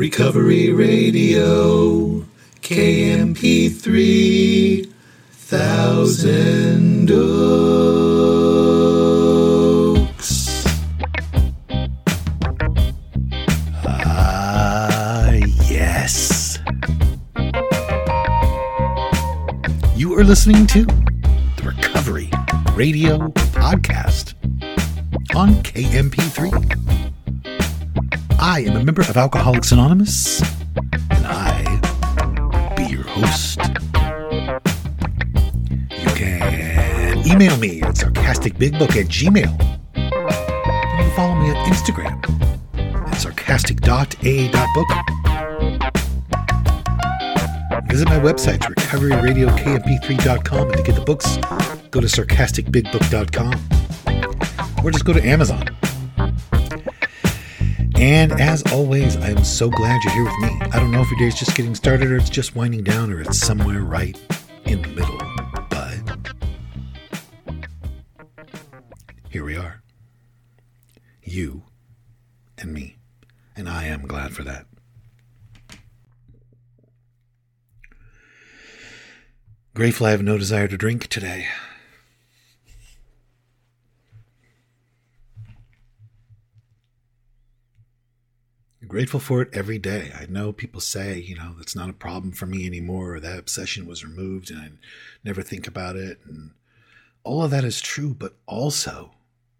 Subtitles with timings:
[0.00, 2.24] Recovery Radio,
[2.62, 3.76] KMP3,
[5.30, 7.44] Thousand Oaks.
[13.84, 15.32] Ah,
[15.68, 16.58] yes.
[19.96, 22.30] You are listening to the Recovery
[22.74, 24.32] Radio Podcast
[25.36, 26.99] on KMP3.
[28.42, 30.40] I am a member of Alcoholics Anonymous,
[31.10, 31.62] and I
[32.74, 33.58] be your host.
[35.90, 39.52] You can email me at sarcasticbigbook at gmail.
[39.94, 42.18] You can follow me on Instagram
[43.12, 44.88] at sarcastic.a.book.
[47.90, 51.36] Visit my website, recoveryradiokmp3.com, and to get the books,
[51.90, 53.52] go to sarcasticbigbook.com.
[54.82, 55.69] Or just go to Amazon.
[58.00, 60.58] And as always, I am so glad you're here with me.
[60.72, 63.20] I don't know if your day's just getting started or it's just winding down or
[63.20, 64.18] it's somewhere right
[64.64, 65.20] in the middle.
[65.68, 66.32] But
[69.28, 69.82] here we are.
[71.22, 71.64] You
[72.56, 72.96] and me.
[73.54, 74.64] And I am glad for that.
[79.74, 81.48] Grateful I have no desire to drink today.
[88.90, 90.12] Grateful for it every day.
[90.18, 93.38] I know people say, you know, it's not a problem for me anymore, or that
[93.38, 94.68] obsession was removed and I
[95.24, 96.18] never think about it.
[96.26, 96.50] And
[97.22, 99.12] all of that is true, but also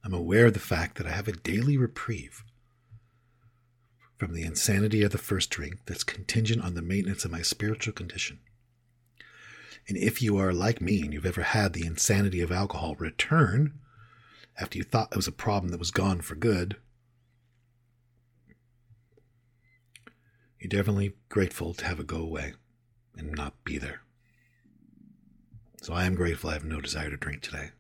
[0.05, 2.43] I'm aware of the fact that I have a daily reprieve
[4.17, 7.93] from the insanity of the first drink that's contingent on the maintenance of my spiritual
[7.93, 8.41] condition.
[9.89, 13.79] And if you are like me and you've ever had the insanity of alcohol return
[14.59, 16.77] after you thought it was a problem that was gone for good,
[20.61, 22.53] you're definitely grateful to have it go away
[23.17, 24.03] and not be there.
[25.83, 27.71] So I am grateful I have no desire to drink today.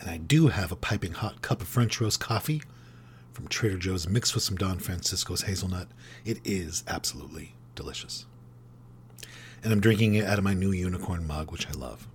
[0.00, 2.62] And I do have a piping hot cup of French roast coffee
[3.32, 5.88] from Trader Joe's mixed with some Don Francisco's hazelnut.
[6.24, 8.26] It is absolutely delicious.
[9.64, 12.06] And I'm drinking it out of my new unicorn mug, which I love.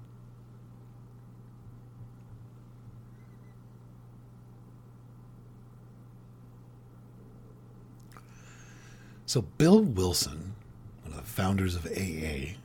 [9.31, 10.55] So, Bill Wilson,
[11.03, 12.57] one of the founders of AA,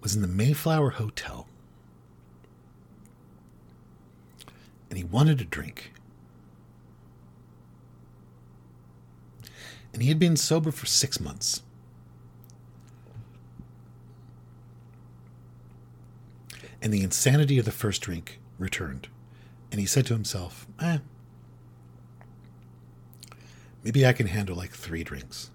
[0.00, 1.48] was in the Mayflower Hotel
[4.88, 5.90] and he wanted a drink.
[9.92, 11.62] And he had been sober for six months.
[16.80, 19.08] And the insanity of the first drink returned.
[19.72, 20.98] And he said to himself, eh,
[23.86, 25.52] Maybe I can handle like three drinks.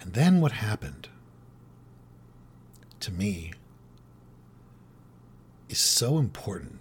[0.00, 1.10] And then what happened
[3.00, 3.52] to me
[5.68, 6.78] is so important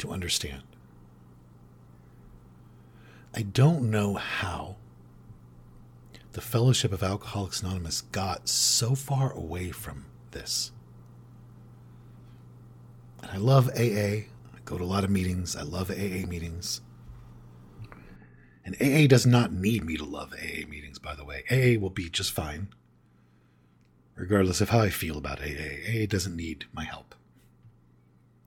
[0.00, 0.64] to understand.
[3.32, 4.76] I don't know how
[6.32, 10.72] the Fellowship of Alcoholics Anonymous got so far away from this.
[13.22, 14.33] And I love AA
[14.64, 15.56] go to a lot of meetings.
[15.56, 16.80] I love AA meetings.
[18.64, 21.44] And AA does not need me to love AA meetings, by the way.
[21.50, 22.68] AA will be just fine,
[24.14, 25.84] regardless of how I feel about AA.
[25.86, 27.14] AA doesn't need my help.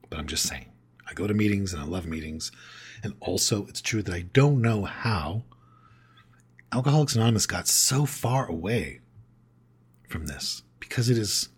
[0.09, 0.71] But I'm just saying,
[1.07, 2.51] I go to meetings and I love meetings.
[3.03, 5.43] And also, it's true that I don't know how
[6.71, 9.01] Alcoholics Anonymous got so far away
[10.09, 11.49] from this because it is,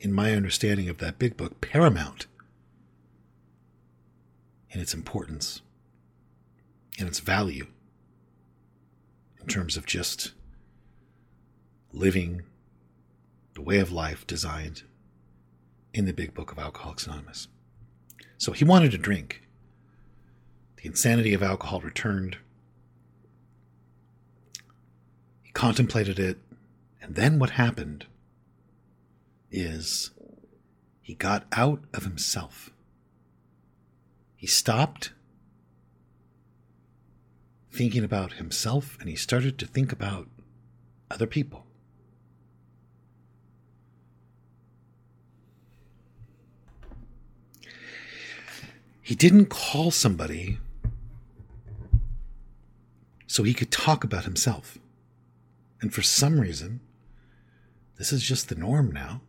[0.00, 2.26] in my understanding of that big book, paramount
[4.74, 5.62] in its importance
[6.98, 7.68] and its value
[9.40, 10.32] in terms of just
[11.92, 12.42] living
[13.54, 14.82] the way of life designed
[15.94, 17.46] in the big book of Alcoholics Anonymous.
[18.36, 19.42] So he wanted to drink.
[20.76, 22.38] The insanity of alcohol returned.
[25.44, 26.38] He contemplated it.
[27.00, 28.06] And then what happened
[29.52, 30.10] is
[31.00, 32.73] he got out of himself.
[34.44, 35.14] He stopped
[37.72, 40.28] thinking about himself and he started to think about
[41.10, 41.64] other people.
[49.00, 50.58] He didn't call somebody
[53.26, 54.76] so he could talk about himself.
[55.80, 56.80] And for some reason,
[57.96, 59.22] this is just the norm now.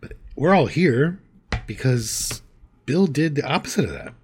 [0.00, 1.20] But we're all here
[1.68, 2.42] because
[2.84, 4.14] Bill did the opposite of that.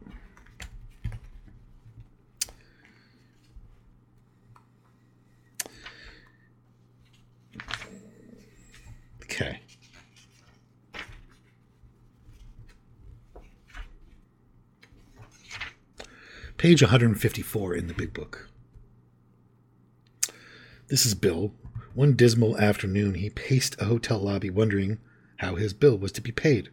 [9.23, 9.61] Okay.
[16.57, 18.49] Page 154 in the big book.
[20.89, 21.53] This is Bill.
[21.95, 24.99] One dismal afternoon, he paced a hotel lobby wondering
[25.39, 26.69] how his bill was to be paid.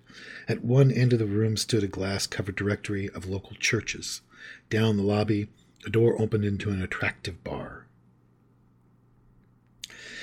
[0.48, 4.22] At one end of the room stood a glass covered directory of local churches.
[4.70, 5.48] Down the lobby,
[5.86, 7.86] a door opened into an attractive bar.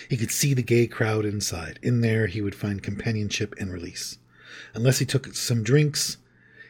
[0.09, 1.79] He could see the gay crowd inside.
[1.83, 4.19] In there, he would find companionship and release.
[4.75, 6.19] Unless he took some drinks,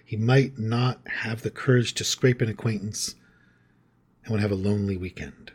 [0.05, 3.15] he might not have the courage to scrape an acquaintance
[4.25, 5.53] and would have a lonely weekend.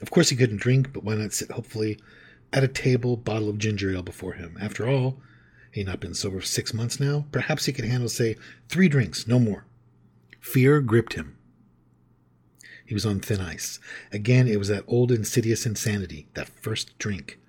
[0.00, 1.98] Of course, he couldn't drink, but why not sit hopefully
[2.52, 4.58] at a table, bottle of ginger ale before him?
[4.60, 5.20] After all,
[5.74, 7.26] he had not been sober six months now.
[7.32, 8.36] Perhaps he could handle, say,
[8.68, 9.64] three drinks, no more.
[10.38, 11.36] Fear gripped him.
[12.86, 13.80] He was on thin ice.
[14.12, 17.40] Again, it was that old insidious insanity, that first drink.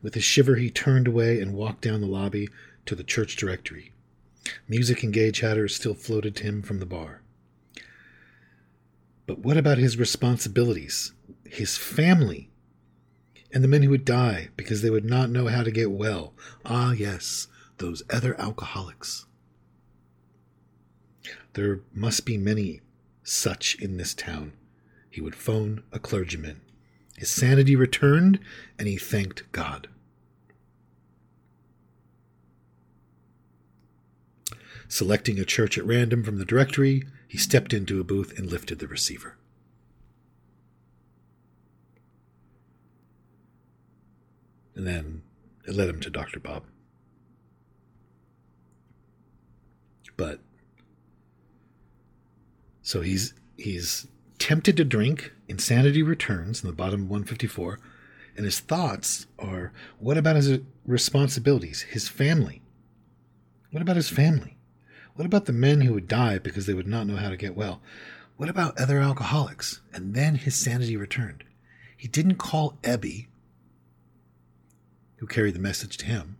[0.00, 2.48] With a shiver, he turned away and walked down the lobby
[2.86, 3.92] to the church directory.
[4.66, 7.20] Music and gay chatter still floated to him from the bar.
[9.26, 11.12] But what about his responsibilities?
[11.44, 12.48] His family?
[13.52, 16.32] And the men who would die because they would not know how to get well?
[16.64, 17.46] Ah, yes,
[17.78, 19.26] those other alcoholics.
[21.54, 22.80] There must be many
[23.22, 24.52] such in this town.
[25.10, 26.60] He would phone a clergyman.
[27.16, 28.38] His sanity returned,
[28.78, 29.88] and he thanked God.
[34.86, 38.78] Selecting a church at random from the directory, he stepped into a booth and lifted
[38.78, 39.36] the receiver.
[44.74, 45.22] And then
[45.66, 46.40] it led him to Dr.
[46.40, 46.62] Bob.
[50.18, 50.40] But
[52.82, 54.06] so he's he's
[54.38, 57.78] tempted to drink, insanity returns in the bottom of 154,
[58.36, 62.60] and his thoughts are what about his responsibilities, his family?
[63.70, 64.58] What about his family?
[65.14, 67.56] What about the men who would die because they would not know how to get
[67.56, 67.80] well?
[68.36, 69.80] What about other alcoholics?
[69.92, 71.44] And then his sanity returned.
[71.96, 73.26] He didn't call Ebby,
[75.16, 76.36] who carried the message to him,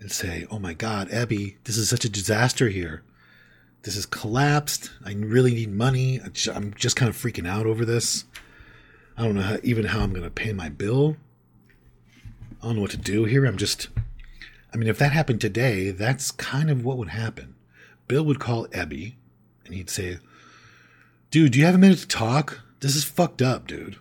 [0.00, 3.02] and say, Oh my God, Ebby, this is such a disaster here.
[3.82, 4.90] This has collapsed.
[5.04, 6.20] I really need money.
[6.20, 8.24] I'm just kind of freaking out over this.
[9.16, 11.16] I don't know how, even how I'm going to pay my bill.
[12.62, 13.46] I don't know what to do here.
[13.46, 13.88] I'm just
[14.76, 17.54] I mean, if that happened today, that's kind of what would happen.
[18.08, 19.14] Bill would call Ebby
[19.64, 20.18] and he'd say,
[21.30, 22.60] Dude, do you have a minute to talk?
[22.80, 23.96] This is fucked up, dude.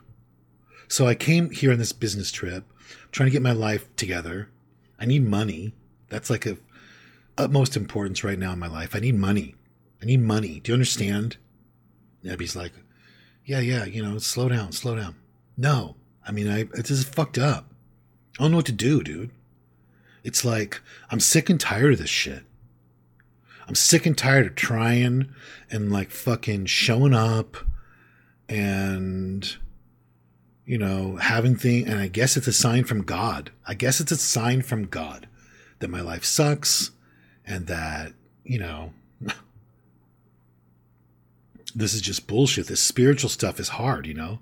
[0.90, 2.66] So I came here on this business trip,
[3.12, 4.50] trying to get my life together.
[5.00, 5.74] I need money.
[6.10, 6.58] That's like a
[7.38, 8.96] utmost importance right now in my life.
[8.96, 9.56] I need money.
[10.02, 10.60] I need money.
[10.60, 11.38] Do you understand?
[12.24, 12.74] And Ebby's like,
[13.44, 15.16] Yeah, yeah, you know, slow down, slow down.
[15.58, 15.96] No.
[16.28, 17.72] I mean, I this is fucked up.
[18.38, 19.32] I don't know what to do, dude.
[20.24, 20.82] It's like,
[21.12, 22.44] I'm sick and tired of this shit.
[23.68, 25.30] I'm sick and tired of trying
[25.72, 27.58] and like fucking showing up
[28.50, 29.56] and,
[30.66, 31.90] you know, having things.
[31.90, 33.52] And I guess it's a sign from God.
[33.68, 35.28] I guess it's a sign from God
[35.86, 36.90] that my life sucks
[37.46, 38.92] and that, you know,
[41.76, 42.66] this is just bullshit.
[42.66, 44.40] This spiritual stuff is hard, you know?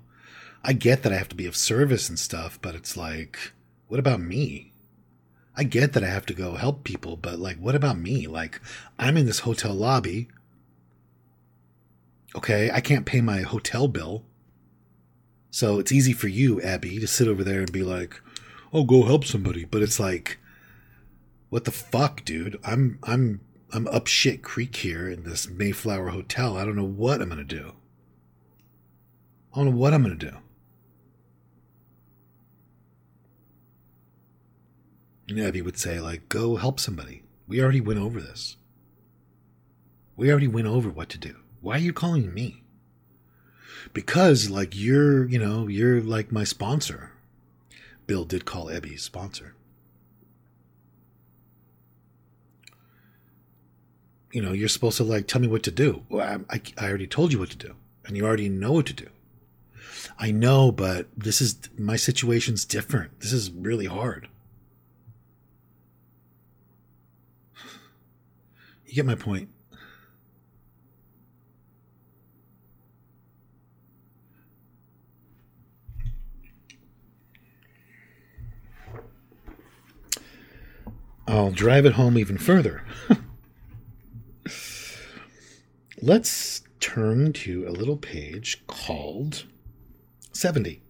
[0.62, 3.52] I get that I have to be of service and stuff, but it's like,
[3.88, 4.72] what about me?
[5.54, 8.26] I get that I have to go help people, but like, what about me?
[8.26, 8.58] Like,
[8.98, 10.28] I'm in this hotel lobby.
[12.34, 14.24] Okay, I can't pay my hotel bill.
[15.50, 18.20] So it's easy for you, Ebby, to sit over there and be like,
[18.72, 20.38] "Oh, go help somebody." But it's like,
[21.54, 22.58] what the fuck, dude?
[22.64, 23.40] I'm I'm
[23.72, 26.56] I'm up shit creek here in this Mayflower hotel.
[26.56, 27.74] I don't know what I'm gonna do.
[29.52, 30.36] I don't know what I'm gonna do.
[35.28, 37.22] And Ebby would say, like, go help somebody.
[37.46, 38.56] We already went over this.
[40.16, 41.36] We already went over what to do.
[41.60, 42.64] Why are you calling me?
[43.92, 47.12] Because, like, you're, you know, you're like my sponsor.
[48.08, 49.54] Bill did call Ebby sponsor.
[54.34, 56.02] You know, you're supposed to, like, tell me what to do.
[56.08, 58.92] Well, I, I already told you what to do, and you already know what to
[58.92, 59.06] do.
[60.18, 63.20] I know, but this is, my situation's different.
[63.20, 64.26] This is really hard.
[68.86, 69.50] You get my point.
[81.28, 82.82] I'll drive it home even further.
[86.04, 89.44] let's turn to a little page called
[90.32, 90.82] 70.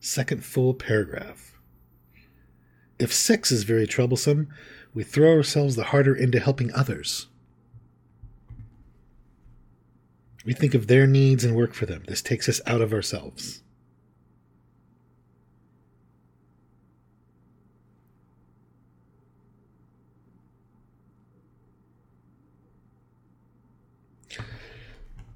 [0.00, 1.58] Second full paragraph.
[2.98, 4.48] If sex is very troublesome,
[4.94, 7.26] we throw ourselves the harder into helping others.
[10.46, 12.04] We think of their needs and work for them.
[12.08, 13.62] This takes us out of ourselves.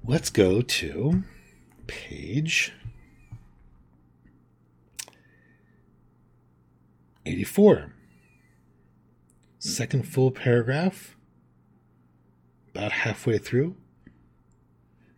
[0.09, 1.23] Let's go to
[1.85, 2.71] page
[7.25, 7.91] 84.
[9.59, 11.17] Second full paragraph,
[12.69, 13.75] about halfway through.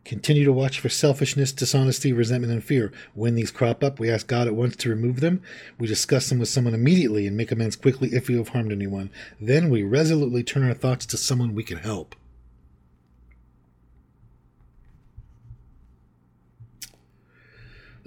[0.06, 2.92] Continue to watch for selfishness, dishonesty, resentment, and fear.
[3.14, 5.44] When these crop up, we ask God at once to remove them.
[5.78, 9.12] We discuss them with someone immediately and make amends quickly if we have harmed anyone.
[9.40, 12.16] Then we resolutely turn our thoughts to someone we can help.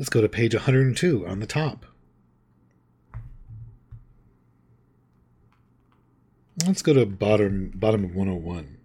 [0.03, 1.87] Let's go to page 102 on the top.
[6.67, 8.79] Let's go to bottom bottom of 101.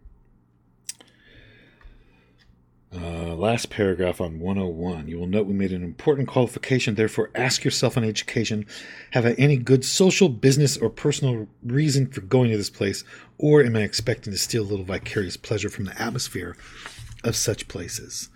[2.93, 5.07] Uh, last paragraph on 101.
[5.07, 6.93] You will note we made an important qualification.
[6.93, 8.67] Therefore, ask yourself on education
[9.13, 13.03] Have I any good social, business, or personal reason for going to this place?
[13.39, 16.55] Or am I expecting to steal a little vicarious pleasure from the atmosphere
[17.24, 18.29] of such places?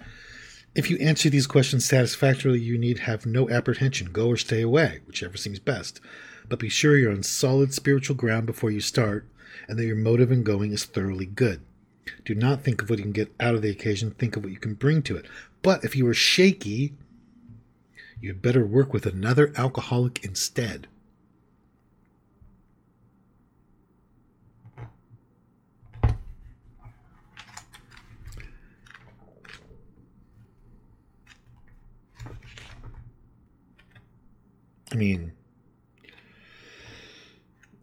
[0.73, 4.11] If you answer these questions satisfactorily, you need have no apprehension.
[4.13, 5.99] Go or stay away, whichever seems best.
[6.47, 9.27] But be sure you're on solid spiritual ground before you start,
[9.67, 11.61] and that your motive in going is thoroughly good.
[12.23, 14.53] Do not think of what you can get out of the occasion, think of what
[14.53, 15.25] you can bring to it.
[15.61, 16.93] But if you are shaky,
[18.21, 20.87] you'd better work with another alcoholic instead.
[35.01, 35.31] Mean,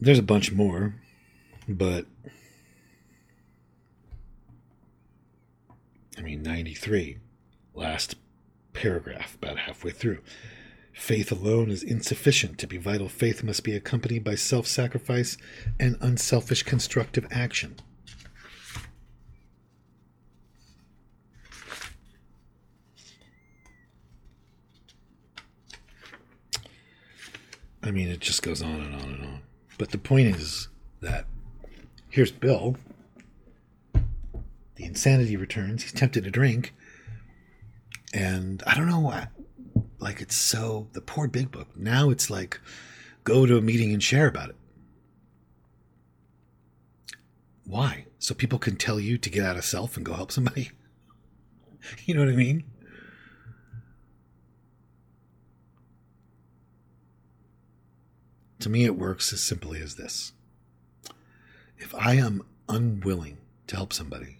[0.01, 0.95] there's a bunch more,
[1.69, 2.07] but
[6.17, 7.19] I mean, 93,
[7.75, 8.15] last
[8.73, 10.21] paragraph, about halfway through.
[10.93, 12.57] Faith alone is insufficient.
[12.59, 15.37] To be vital, faith must be accompanied by self sacrifice
[15.81, 17.75] and unselfish constructive action.
[27.89, 29.41] I mean, it just goes on and on and on.
[29.79, 30.69] But the point is
[31.01, 31.25] that
[32.11, 32.77] here's Bill.
[34.75, 35.85] The insanity returns.
[35.85, 36.75] He's tempted to drink.
[38.13, 39.01] And I don't know
[39.99, 40.89] Like, it's so.
[40.93, 41.69] The poor big book.
[41.75, 42.61] Now it's like
[43.25, 44.57] go to a meeting and share about it.
[47.65, 48.05] Why?
[48.19, 50.71] So people can tell you to get out of self and go help somebody?
[52.05, 52.65] You know what I mean?
[58.61, 60.33] To me, it works as simply as this
[61.79, 63.39] if I am unwilling
[63.69, 64.39] to help somebody,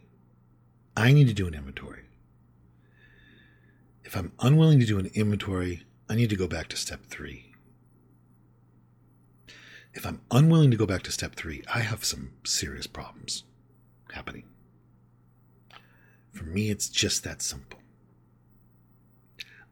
[0.97, 2.03] I need to do an inventory.
[4.05, 7.53] If I'm unwilling to do an inventory, I need to go back to step three.
[9.95, 13.45] If I'm unwilling to go back to step three, I have some serious problems
[14.13, 14.45] happening.
[16.33, 17.81] For me, it's just that simple.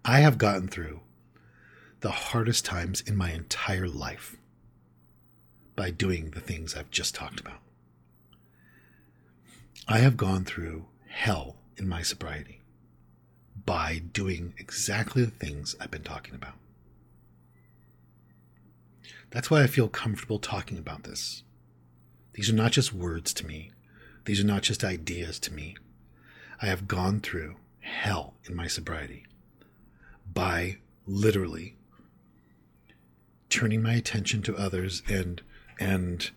[0.04, 1.00] I have gotten through
[2.00, 4.36] the hardest times in my entire life
[5.74, 7.60] by doing the things I've just talked about.
[9.88, 12.60] I have gone through hell in my sobriety
[13.64, 16.54] by doing exactly the things I've been talking about.
[19.30, 21.42] That's why I feel comfortable talking about this.
[22.34, 23.70] These are not just words to me,
[24.24, 25.76] these are not just ideas to me.
[26.60, 29.24] I have gone through hell in my sobriety
[30.32, 31.76] by literally
[33.56, 35.40] turning my attention to others and
[35.80, 36.30] and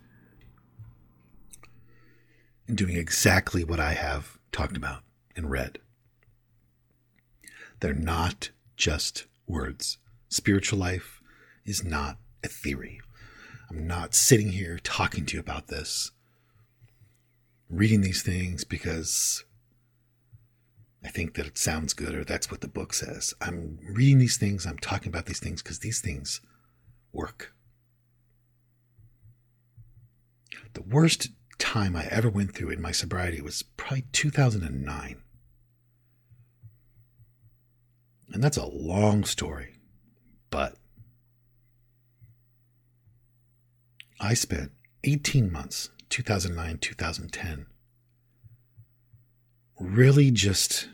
[2.73, 5.01] doing exactly what I have talked about
[5.35, 5.79] and read.
[7.81, 9.97] They're not just words.
[10.29, 11.21] Spiritual life
[11.65, 13.01] is not a theory.
[13.69, 16.11] I'm not sitting here talking to you about this,
[17.69, 19.43] reading these things because
[21.03, 23.33] I think that it sounds good or that's what the book says.
[23.41, 26.39] I'm reading these things, I'm talking about these things because these things
[27.11, 27.53] work.
[30.73, 35.21] The worst time I ever went through in my sobriety was probably 2009.
[38.31, 39.79] And that's a long story,
[40.51, 40.77] but
[44.19, 44.71] I spent
[45.03, 47.65] 18 months, 2009, 2010,
[49.79, 50.89] really just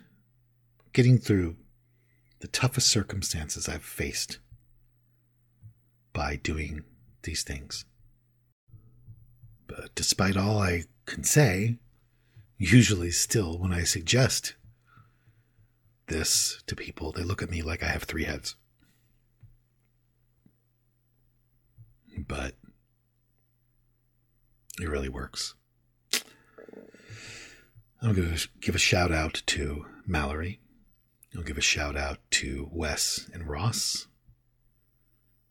[0.93, 1.57] getting through
[2.39, 4.39] the toughest circumstances I've faced
[6.15, 6.86] by doing
[7.24, 7.84] these things.
[9.67, 11.77] But despite all I can say,
[12.57, 14.55] usually still when I suggest
[16.07, 18.55] this to people, they look at me like I have three heads.
[22.17, 22.55] But
[24.79, 25.53] it really works.
[28.01, 30.62] I'm to give a shout out to Mallory.
[31.36, 34.07] I'll give a shout out to Wes and Ross.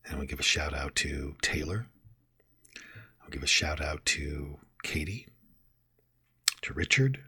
[0.06, 1.86] And we'll give a shout out to Taylor.
[3.22, 5.26] I'll give a shout out to Katie,
[6.62, 7.24] to Richard,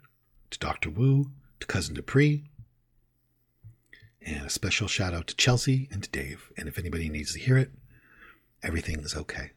[0.51, 0.91] to Dr.
[0.91, 1.31] Wu,
[1.61, 2.45] to Cousin Dupree,
[4.21, 6.51] and a special shout out to Chelsea and to Dave.
[6.57, 7.71] And if anybody needs to hear it,
[8.63, 9.53] everything is okay.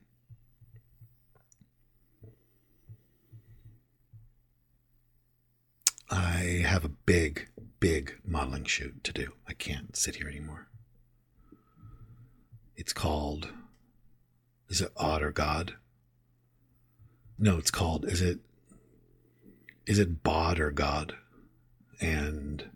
[6.09, 7.49] I have a big,
[7.79, 9.33] big modeling shoot to do.
[9.47, 10.68] I can't sit here anymore.
[12.79, 13.49] It's called,
[14.69, 15.73] is it Odd or God?
[17.37, 18.39] No, it's called, is it,
[19.85, 21.13] is it Bod or God?
[21.99, 22.69] And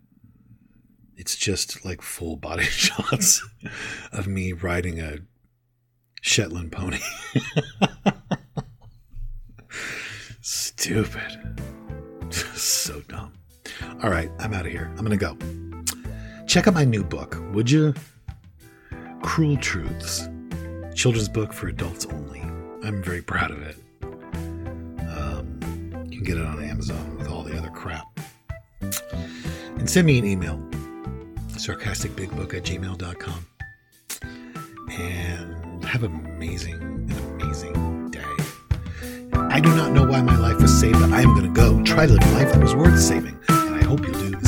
[1.15, 3.47] it's just like full body shots
[4.11, 5.19] of me riding a
[6.21, 6.99] Shetland pony.
[10.41, 11.61] Stupid.
[12.29, 13.31] so dumb.
[14.03, 14.93] All right, I'm out of here.
[14.97, 15.37] I'm going to go.
[16.45, 17.93] Check out my new book, would you?
[19.23, 20.27] Cruel Truths.
[20.93, 22.41] Children's book for adults only.
[22.83, 23.77] I'm very proud of it.
[24.03, 25.59] Um,
[26.09, 28.05] you can get it on Amazon with all the other crap.
[28.81, 30.57] And send me an email
[31.53, 33.45] sarcasticbigbook at gmail.com.
[34.91, 38.21] And have an amazing, an amazing day.
[39.33, 41.81] I do not know why my life was saved, but I am going to go
[41.83, 43.39] try to live a life that was worth saving.
[43.47, 44.42] And I hope you'll do.